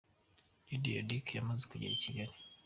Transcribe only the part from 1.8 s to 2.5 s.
i Kigali.